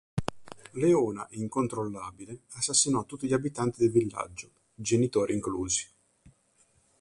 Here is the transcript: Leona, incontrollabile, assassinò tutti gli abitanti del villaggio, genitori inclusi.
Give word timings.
Leona, 0.71 1.27
incontrollabile, 1.29 2.39
assassinò 2.53 3.05
tutti 3.05 3.27
gli 3.27 3.33
abitanti 3.33 3.81
del 3.81 3.91
villaggio, 3.91 4.49
genitori 4.73 5.33
inclusi. 5.35 5.87